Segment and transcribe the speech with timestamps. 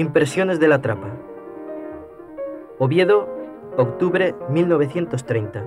[0.00, 1.10] Impresiones de la Trapa.
[2.78, 3.28] Oviedo,
[3.76, 5.62] octubre 1930.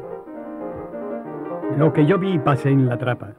[1.77, 3.35] Lo que yo vi y pasé en la Trapa,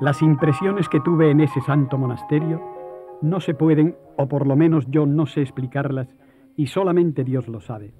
[0.00, 2.62] las impresiones que tuve en ese santo monasterio,
[3.20, 6.06] no se pueden, o por lo menos yo no sé explicarlas,
[6.54, 7.92] y solamente Dios lo sabe.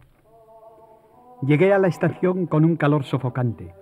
[1.43, 3.75] Llegué a la estación con un calor sofocante.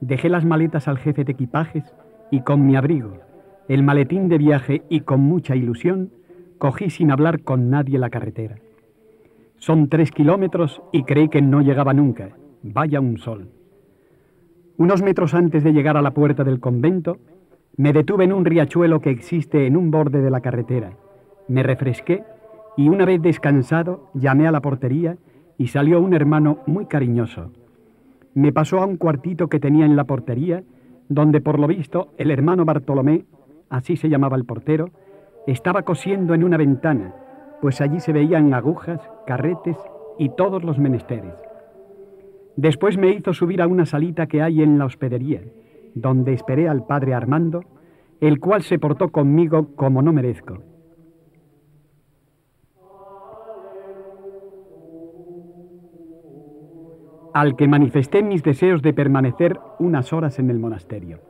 [0.00, 1.84] Dejé las maletas al jefe de equipajes
[2.30, 3.18] y con mi abrigo,
[3.68, 6.10] el maletín de viaje y con mucha ilusión,
[6.58, 8.56] cogí sin hablar con nadie la carretera.
[9.56, 12.36] Son tres kilómetros y creí que no llegaba nunca.
[12.62, 13.48] Vaya un sol.
[14.76, 17.18] Unos metros antes de llegar a la puerta del convento,
[17.76, 20.92] me detuve en un riachuelo que existe en un borde de la carretera.
[21.48, 22.24] Me refresqué
[22.76, 25.16] y una vez descansado llamé a la portería
[25.56, 27.50] y salió un hermano muy cariñoso.
[28.34, 30.62] Me pasó a un cuartito que tenía en la portería,
[31.08, 33.24] donde por lo visto el hermano Bartolomé,
[33.68, 34.90] así se llamaba el portero,
[35.50, 37.14] estaba cosiendo en una ventana,
[37.62, 39.76] pues allí se veían agujas, carretes
[40.18, 41.34] y todos los menesteres.
[42.56, 45.42] Después me hizo subir a una salita que hay en la hospedería,
[45.94, 47.64] donde esperé al padre Armando,
[48.20, 50.58] el cual se portó conmigo como no merezco.
[57.34, 61.20] al que manifesté mis deseos de permanecer unas horas en el monasterio.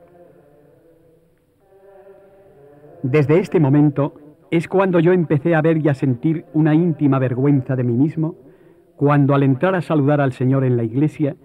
[3.02, 4.14] Desde este momento
[4.50, 8.34] es cuando yo empecé a ver y a sentir una íntima vergüenza de mí mismo,
[8.96, 11.36] cuando al entrar a saludar al Señor en la iglesia,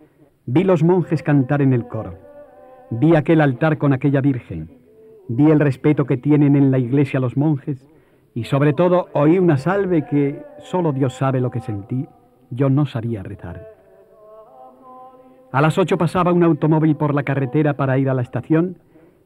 [0.45, 2.15] vi los monjes cantar en el coro,
[2.89, 4.71] vi aquel altar con aquella Virgen,
[5.27, 7.87] vi el respeto que tienen en la iglesia los monjes
[8.33, 12.07] y sobre todo oí una salve que solo Dios sabe lo que sentí,
[12.49, 13.67] yo no sabía rezar.
[15.51, 18.79] A las ocho pasaba un automóvil por la carretera para ir a la estación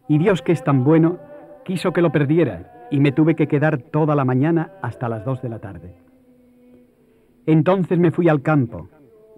[0.10, 1.20] y Dios que es tan bueno
[1.68, 5.42] quiso que lo perdiera y me tuve que quedar toda la mañana hasta las dos
[5.42, 5.98] de la tarde.
[7.46, 8.88] Entonces me fui al campo,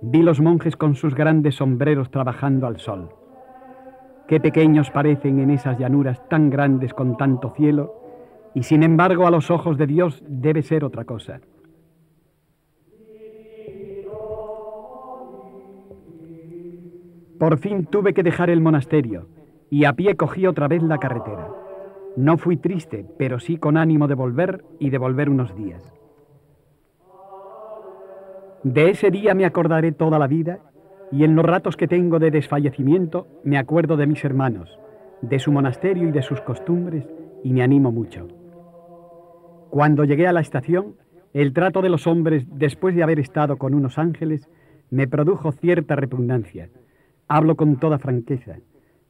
[0.04, 3.10] vi los monjes con sus grandes sombreros trabajando al sol.
[4.28, 7.96] Qué pequeños parecen en esas llanuras tan grandes con tanto cielo,
[8.54, 11.42] y sin embargo a los ojos de Dios debe ser otra cosa.
[17.40, 19.26] Por fin tuve que dejar el monasterio
[19.72, 21.48] y a pie cogí otra vez la carretera.
[22.20, 25.82] No fui triste, pero sí con ánimo de volver y de volver unos días.
[28.62, 30.60] De ese día me acordaré toda la vida
[31.14, 34.78] y en los ratos que tengo de desfallecimiento me acuerdo de mis hermanos,
[35.22, 37.08] de su monasterio y de sus costumbres
[37.42, 38.28] y me animo mucho.
[39.70, 40.96] Cuando llegué a la estación,
[41.32, 44.50] el trato de los hombres, después de haber estado con unos ángeles,
[44.90, 46.68] me produjo cierta repugnancia.
[47.30, 48.58] Hablo con toda franqueza,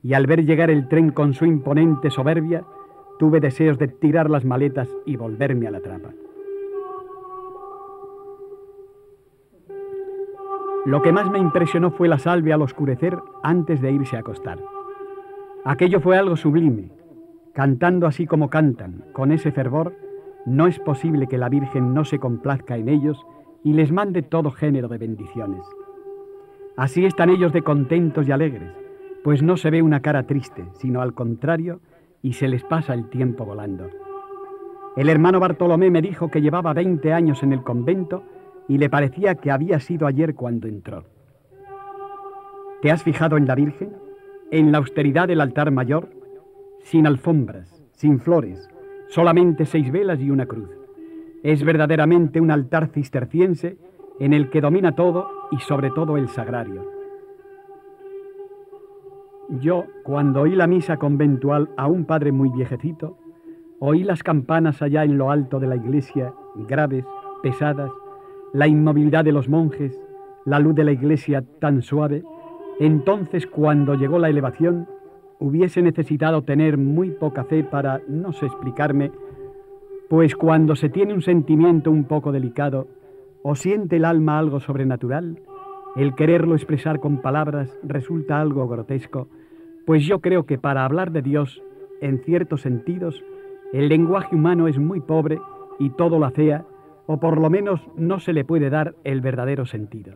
[0.03, 2.65] y al ver llegar el tren con su imponente soberbia,
[3.19, 6.09] tuve deseos de tirar las maletas y volverme a la trapa.
[10.85, 14.57] Lo que más me impresionó fue la salve al oscurecer antes de irse a acostar.
[15.65, 16.91] Aquello fue algo sublime.
[17.53, 19.93] Cantando así como cantan, con ese fervor,
[20.45, 23.21] no es posible que la Virgen no se complazca en ellos
[23.65, 25.65] y les mande todo género de bendiciones.
[26.77, 28.71] Así están ellos de contentos y alegres,
[29.25, 31.81] pues no se ve una cara triste, sino al contrario,
[32.21, 33.89] y se les pasa el tiempo volando.
[34.95, 38.23] El hermano Bartolomé me dijo que llevaba 20 años en el convento
[38.67, 41.05] y le parecía que había sido ayer cuando entró.
[42.81, 43.93] ¿Te has fijado en la Virgen?
[44.51, 46.09] En la austeridad del altar mayor,
[46.83, 48.69] sin alfombras, sin flores,
[49.09, 50.69] solamente seis velas y una cruz.
[51.43, 53.77] Es verdaderamente un altar cisterciense
[54.19, 56.98] en el que domina todo y sobre todo el sagrario.
[59.49, 63.17] Yo, cuando oí la misa conventual a un padre muy viejecito,
[63.79, 66.33] oí las campanas allá en lo alto de la iglesia,
[66.67, 67.03] graves,
[67.41, 67.91] pesadas,
[68.53, 69.99] la inmovilidad de los monjes,
[70.45, 72.23] la luz de la iglesia tan suave,
[72.79, 74.87] entonces cuando llegó la elevación,
[75.39, 79.11] hubiese necesitado tener muy poca fe para, no sé explicarme,
[80.09, 82.87] pues cuando se tiene un sentimiento un poco delicado,
[83.41, 85.39] o siente el alma algo sobrenatural,
[85.95, 89.27] el quererlo expresar con palabras resulta algo grotesco,
[89.85, 91.63] pues yo creo que para hablar de Dios,
[92.01, 93.23] en ciertos sentidos,
[93.73, 95.39] el lenguaje humano es muy pobre
[95.79, 96.65] y todo lo afea,
[97.07, 100.15] o por lo menos no se le puede dar el verdadero sentido.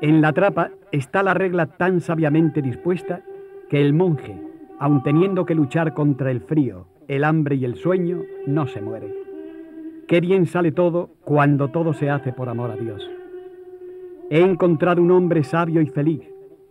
[0.00, 3.22] En la trapa está la regla tan sabiamente dispuesta
[3.68, 4.38] que el monje,
[4.78, 9.12] aun teniendo que luchar contra el frío, el hambre y el sueño, no se muere.
[10.08, 13.08] Qué bien sale todo cuando todo se hace por amor a Dios.
[14.30, 16.22] He encontrado un hombre sabio y feliz,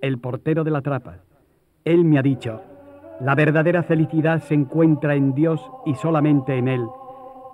[0.01, 1.19] el portero de la trapa.
[1.83, 2.61] Él me ha dicho,
[3.21, 6.85] la verdadera felicidad se encuentra en Dios y solamente en Él,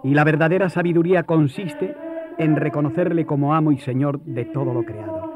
[0.04, 1.96] y la verdadera sabiduría consiste
[2.38, 5.32] en reconocerle como amo y Señor de todo lo creado.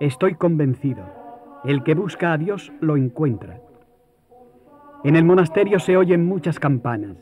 [0.00, 1.04] Estoy convencido,
[1.64, 3.60] el que busca a Dios lo encuentra.
[5.04, 7.16] En el monasterio se oyen muchas campanas,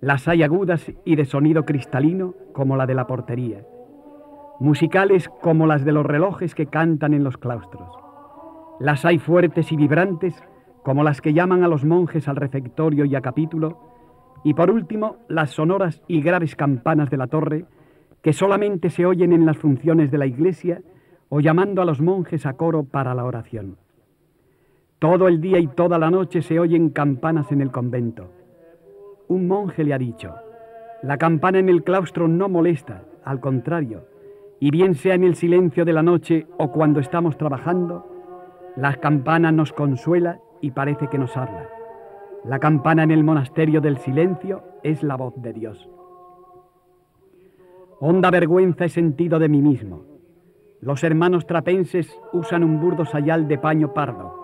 [0.00, 3.62] las hay agudas y de sonido cristalino como la de la portería,
[4.58, 7.90] musicales como las de los relojes que cantan en los claustros.
[8.78, 10.42] Las hay fuertes y vibrantes
[10.82, 13.78] como las que llaman a los monjes al refectorio y a capítulo,
[14.42, 17.66] y por último las sonoras y graves campanas de la torre
[18.22, 20.80] que solamente se oyen en las funciones de la iglesia
[21.28, 23.76] o llamando a los monjes a coro para la oración.
[25.00, 28.28] Todo el día y toda la noche se oyen campanas en el convento.
[29.28, 30.34] Un monje le ha dicho,
[31.02, 34.04] la campana en el claustro no molesta, al contrario,
[34.60, 38.06] y bien sea en el silencio de la noche o cuando estamos trabajando,
[38.76, 41.66] la campana nos consuela y parece que nos habla.
[42.44, 45.88] La campana en el monasterio del silencio es la voz de Dios.
[48.00, 50.04] Honda vergüenza he sentido de mí mismo.
[50.82, 54.39] Los hermanos trapenses usan un burdo sayal de paño pardo.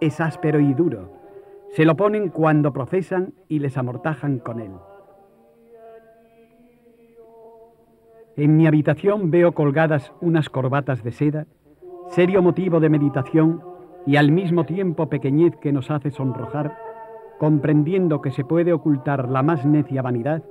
[0.00, 1.10] Es áspero y duro.
[1.72, 4.72] Se lo ponen cuando profesan y les amortajan con él.
[8.36, 11.46] En mi habitación veo colgadas unas corbatas de seda,
[12.10, 13.62] serio motivo de meditación
[14.06, 16.76] y al mismo tiempo pequeñez que nos hace sonrojar,
[17.38, 20.44] comprendiendo que se puede ocultar la más necia vanidad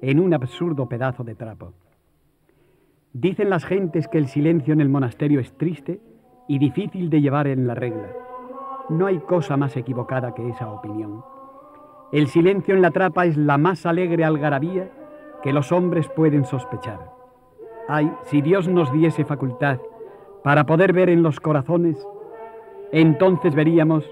[0.00, 1.72] en un absurdo pedazo de trapo.
[3.12, 6.00] Dicen las gentes que el silencio en el monasterio es triste
[6.48, 8.08] y difícil de llevar en la regla.
[8.88, 11.22] No hay cosa más equivocada que esa opinión.
[12.12, 14.90] El silencio en la trapa es la más alegre algarabía
[15.42, 17.12] que los hombres pueden sospechar.
[17.88, 19.78] Ay, si Dios nos diese facultad
[20.42, 22.06] para poder ver en los corazones
[22.92, 24.04] entonces veríamos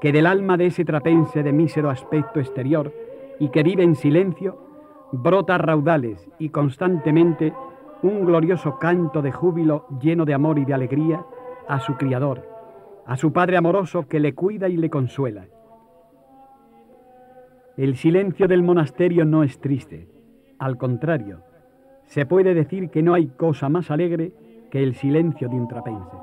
[0.00, 2.92] que del alma de ese trapense de mísero aspecto exterior
[3.38, 4.58] y que vive en silencio,
[5.12, 7.52] brota raudales y constantemente
[8.02, 11.24] un glorioso canto de júbilo lleno de amor y de alegría
[11.68, 12.46] a su Criador,
[13.06, 15.46] a su Padre amoroso que le cuida y le consuela.
[17.76, 20.08] El silencio del monasterio no es triste,
[20.58, 21.42] al contrario,
[22.04, 24.32] se puede decir que no hay cosa más alegre
[24.70, 26.16] que el silencio de un trapense.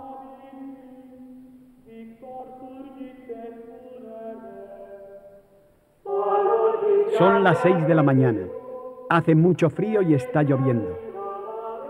[7.17, 8.41] Son las seis de la mañana.
[9.09, 10.99] Hace mucho frío y está lloviendo.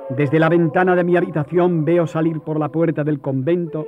[0.10, 3.86] Desde la ventana de mi habitación veo salir por la puerta del convento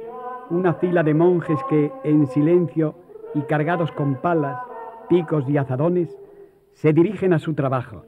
[0.50, 2.96] una fila de monjes que, en silencio
[3.36, 4.60] y cargados con palas,
[5.08, 6.18] picos y azadones,
[6.74, 8.04] se dirigen a su trabajo.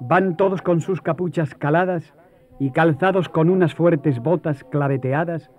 [0.00, 2.14] Van todos con sus capuchas caladas
[2.58, 5.50] y calzados con unas fuertes botas claveteadas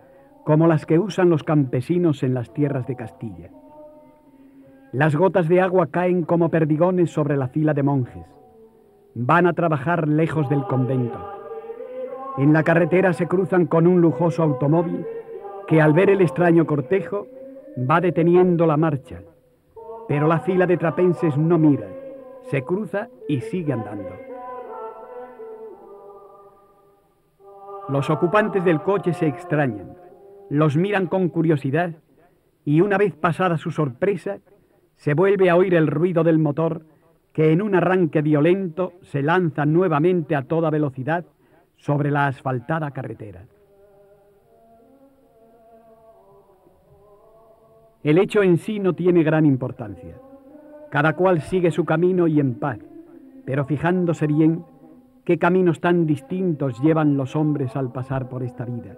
[0.45, 3.49] como las que usan los campesinos en las tierras de Castilla.
[4.91, 8.25] Las gotas de agua caen como perdigones sobre la fila de monjes.
[9.13, 11.19] Van a trabajar lejos del convento.
[12.37, 15.05] En la carretera se cruzan con un lujoso automóvil
[15.67, 17.27] que al ver el extraño cortejo
[17.77, 19.21] va deteniendo la marcha.
[20.07, 21.87] Pero la fila de trapenses no mira,
[22.43, 24.09] se cruza y sigue andando.
[27.89, 29.97] Los ocupantes del coche se extrañan,
[30.49, 31.91] los miran con curiosidad
[32.63, 34.39] y una vez pasada su sorpresa,
[34.95, 36.83] se vuelve a oír el ruido del motor
[37.33, 41.25] que en un arranque violento se lanza nuevamente a toda velocidad
[41.77, 43.45] sobre la asfaltada carretera.
[48.03, 50.15] El hecho en sí no tiene gran importancia.
[50.89, 52.79] Cada cual sigue su camino y en paz,
[53.45, 54.65] pero fijándose bien
[55.23, 58.97] qué caminos tan distintos llevan los hombres al pasar por esta vida.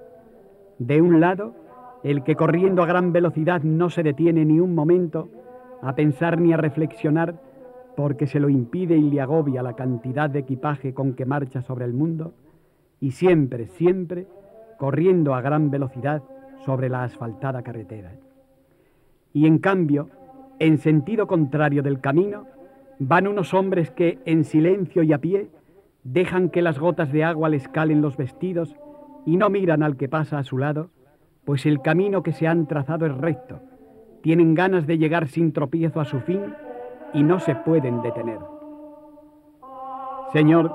[0.79, 1.53] De un lado,
[2.03, 5.29] el que corriendo a gran velocidad no se detiene ni un momento
[5.81, 7.41] a pensar ni a reflexionar
[7.98, 11.86] porque se lo impide y le agobia la cantidad de equipaje con que marcha sobre
[11.86, 12.33] el mundo,
[13.00, 14.27] y siempre, siempre
[14.79, 16.24] corriendo a gran velocidad
[16.65, 18.13] sobre la asfaltada carretera.
[19.33, 20.09] Y en cambio,
[20.59, 22.45] en sentido contrario del camino,
[22.99, 25.49] van unos hombres que, en silencio y a pie,
[26.03, 28.75] dejan que las gotas de agua les calen los vestidos
[29.25, 30.89] y no miran al que pasa a su lado,
[31.45, 33.59] pues el camino que se han trazado es recto
[34.23, 36.55] tienen ganas de llegar sin tropiezo a su fin
[37.13, 38.39] y no se pueden detener.
[40.31, 40.73] Señor,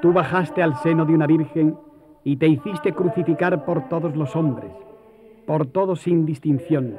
[0.00, 1.76] tú bajaste al seno de una virgen
[2.24, 4.72] y te hiciste crucificar por todos los hombres,
[5.46, 6.96] por todos sin distinción,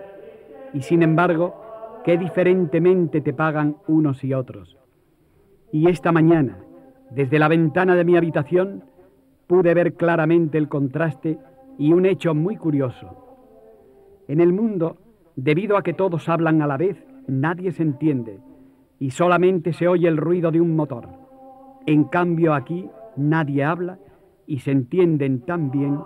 [0.74, 4.78] y sin embargo, qué diferentemente te pagan unos y otros.
[5.72, 6.60] Y esta mañana,
[7.12, 8.84] desde la ventana de mi habitación,
[9.48, 11.40] pude ver claramente el contraste
[11.78, 13.26] y un hecho muy curioso.
[14.28, 14.98] En el mundo,
[15.36, 18.40] debido a que todos hablan a la vez, nadie se entiende
[19.00, 21.08] y solamente se oye el ruido de un motor.
[21.86, 24.00] En cambio aquí nadie habla
[24.46, 26.00] y se entienden tan bien.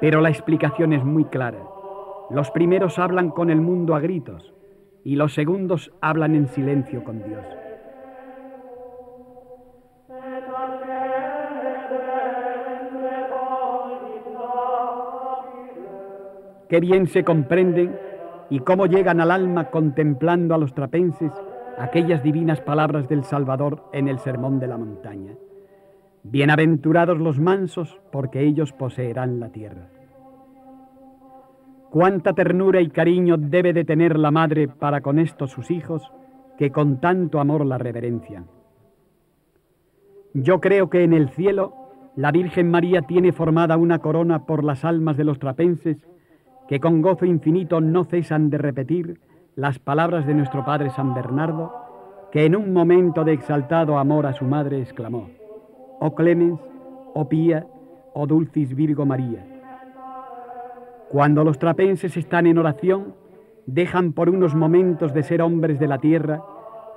[0.00, 1.73] Pero la explicación es muy clara.
[2.30, 4.54] Los primeros hablan con el mundo a gritos
[5.04, 7.44] y los segundos hablan en silencio con Dios.
[16.68, 17.96] Qué bien se comprenden
[18.50, 21.30] y cómo llegan al alma contemplando a los trapenses
[21.78, 25.34] aquellas divinas palabras del Salvador en el Sermón de la Montaña.
[26.22, 29.88] Bienaventurados los mansos, porque ellos poseerán la tierra.
[31.90, 36.12] Cuánta ternura y cariño debe de tener la madre para con estos sus hijos,
[36.58, 38.46] que con tanto amor la reverencian.
[40.32, 41.74] Yo creo que en el cielo
[42.16, 45.96] la Virgen María tiene formada una corona por las almas de los trapenses
[46.68, 49.20] que con gozo infinito no cesan de repetir
[49.54, 51.72] las palabras de nuestro Padre San Bernardo,
[52.32, 55.28] que en un momento de exaltado amor a su madre exclamó,
[56.00, 56.58] Oh Clemens,
[57.14, 57.66] oh Pía,
[58.12, 59.53] oh Dulcis Virgo María.
[61.10, 63.14] Cuando los trapenses están en oración,
[63.66, 66.42] dejan por unos momentos de ser hombres de la tierra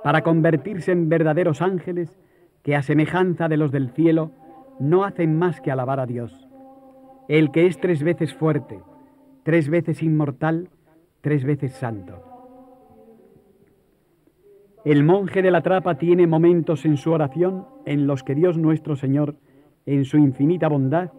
[0.02, 2.18] para convertirse en verdaderos ángeles
[2.62, 4.32] que a semejanza de los del cielo
[4.78, 6.48] no hacen más que alabar a Dios,
[7.28, 8.80] el que es tres veces fuerte,
[9.42, 10.68] tres veces inmortal,
[11.20, 12.22] tres veces santo.
[14.84, 18.96] El monje de la trapa tiene momentos en su oración en los que Dios nuestro
[18.96, 19.36] Señor,
[19.86, 21.10] en su infinita bondad,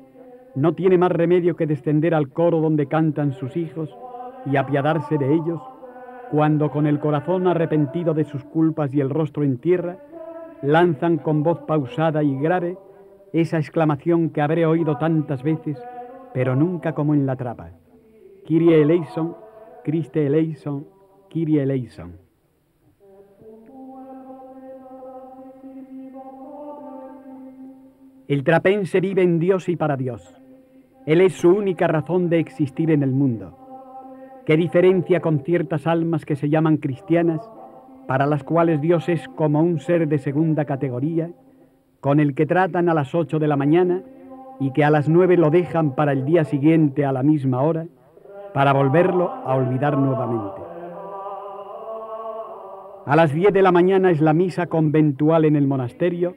[0.55, 3.95] no tiene más remedio que descender al coro donde cantan sus hijos
[4.45, 5.61] y apiadarse de ellos,
[6.31, 9.97] cuando con el corazón arrepentido de sus culpas y el rostro en tierra,
[10.61, 12.77] lanzan con voz pausada y grave
[13.33, 15.77] esa exclamación que habré oído tantas veces,
[16.33, 17.71] pero nunca como en la trapa.
[18.45, 19.35] Kyrie eleison,
[19.83, 20.87] Christe eleison,
[21.29, 22.13] Kyrie eleison.
[28.27, 30.38] El trapense vive en Dios y para Dios.
[31.05, 33.57] Él es su única razón de existir en el mundo.
[34.45, 37.49] ¿Qué diferencia con ciertas almas que se llaman cristianas,
[38.07, 41.31] para las cuales Dios es como un ser de segunda categoría,
[41.99, 44.03] con el que tratan a las ocho de la mañana
[44.59, 47.85] y que a las nueve lo dejan para el día siguiente a la misma hora?
[48.53, 50.61] para volverlo a olvidar nuevamente.
[53.05, 56.35] A las 10 de la mañana es la misa conventual en el monasterio,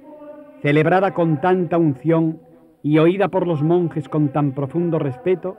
[0.62, 2.40] celebrada con tanta unción
[2.83, 5.57] y oída por los monjes con tan profundo respeto,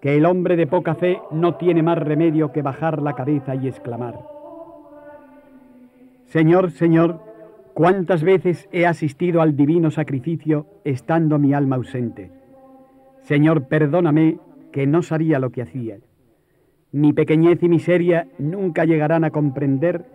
[0.00, 3.68] que el hombre de poca fe no tiene más remedio que bajar la cabeza y
[3.68, 4.18] exclamar,
[6.24, 7.20] Señor, Señor,
[7.74, 12.30] cuántas veces he asistido al divino sacrificio estando mi alma ausente.
[13.20, 14.38] Señor, perdóname
[14.72, 15.98] que no sabía lo que hacía.
[16.90, 20.06] Mi pequeñez y miseria nunca llegarán a comprender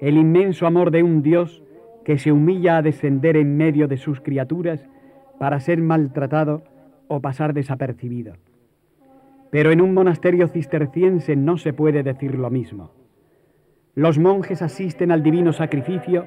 [0.00, 1.62] el inmenso amor de un Dios
[2.04, 4.86] que se humilla a descender en medio de sus criaturas
[5.38, 6.62] para ser maltratado
[7.08, 8.34] o pasar desapercibido.
[9.50, 12.90] Pero en un monasterio cisterciense no se puede decir lo mismo.
[13.94, 16.26] Los monjes asisten al divino sacrificio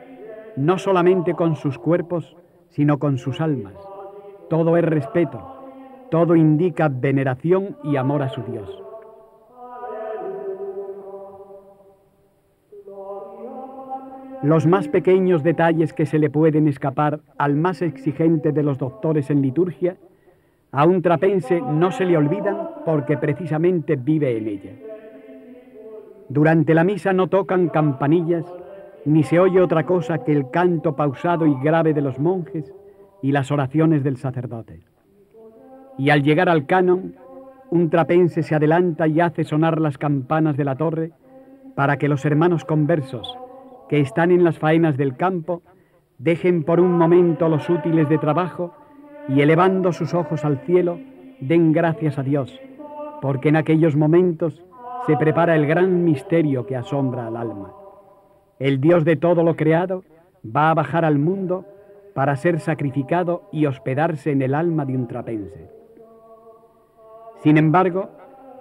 [0.56, 2.38] no solamente con sus cuerpos,
[2.70, 3.76] sino con sus almas.
[4.50, 5.56] Todo es respeto,
[6.12, 8.85] todo indica veneración y amor a su Dios.
[14.46, 19.32] Los más pequeños detalles que se le pueden escapar al más exigente de los doctores
[19.32, 19.98] en liturgia,
[20.72, 24.72] a un trapense no se le olvidan porque precisamente vive en ella.
[26.30, 28.46] Durante la misa no tocan campanillas,
[29.06, 32.72] ni se oye otra cosa que el canto pausado y grave de los monjes
[33.24, 34.84] y las oraciones del sacerdote
[35.98, 37.16] y al llegar al canon,
[37.72, 41.14] un trapense se adelanta y hace sonar las campanas de la torre
[41.74, 43.38] para que los hermanos conversos
[43.90, 45.62] que están en las faenas del campo
[46.18, 48.74] dejen por un momento los útiles de trabajo
[49.28, 51.00] y elevando sus ojos al cielo
[51.40, 52.60] den gracias a Dios,
[53.22, 54.64] porque en aquellos momentos
[55.06, 57.74] se prepara el gran misterio que asombra al alma.
[58.60, 60.04] El Dios de todo lo creado
[60.46, 61.66] va a bajar al mundo
[62.14, 65.70] para ser sacrificado y hospedarse en el alma de un trapense.
[67.44, 68.10] Sin embargo,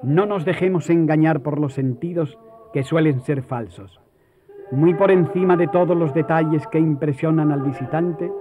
[0.03, 2.39] no nos dejemos engañar por los sentidos
[2.73, 4.04] que suelen ser falsos.
[4.71, 8.33] Muy por encima de todos los detalles que impresionan al visitante,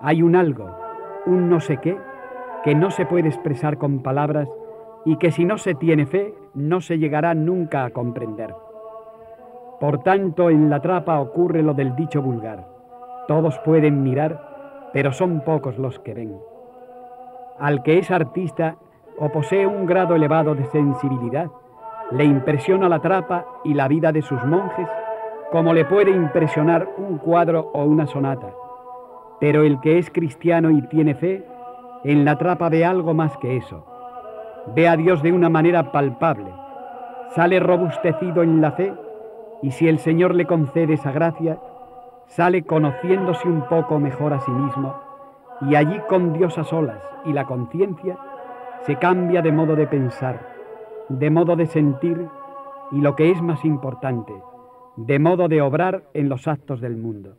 [0.00, 0.70] hay un algo,
[1.24, 1.96] un no sé qué,
[2.64, 4.48] que no se puede expresar con palabras
[5.04, 8.54] y que si no se tiene fe no se llegará nunca a comprender.
[9.78, 12.66] Por tanto, en la trapa ocurre lo del dicho vulgar.
[13.28, 16.36] Todos pueden mirar, pero son pocos los que ven.
[17.58, 18.76] Al que es artista
[19.18, 21.48] o posee un grado elevado de sensibilidad,
[22.12, 24.88] Le impresiona la trapa y la vida de sus monjes
[25.56, 28.52] como le puede impresionar un cuadro o una sonata.
[29.40, 31.46] Pero el que es cristiano y tiene fe,
[32.04, 33.86] en la trapa ve algo más que eso.
[34.74, 36.52] Ve a Dios de una manera palpable,
[37.30, 38.92] sale robustecido en la fe
[39.62, 41.58] y si el Señor le concede esa gracia,
[42.26, 44.94] sale conociéndose un poco mejor a sí mismo
[45.62, 48.18] y allí con Dios a solas y la conciencia
[48.82, 50.38] se cambia de modo de pensar,
[51.08, 52.28] de modo de sentir
[52.92, 54.34] y lo que es más importante,
[54.96, 57.36] de modo de obrar en los actos del mundo.